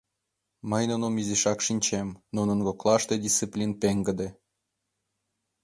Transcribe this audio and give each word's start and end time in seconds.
Мый 0.69 0.83
нуным 0.91 1.13
изишак 1.21 1.59
шинчем: 1.65 2.07
нунын 2.35 2.59
коклаште 2.67 3.15
дисциплин 3.25 3.71
пеҥгыде. 3.81 4.29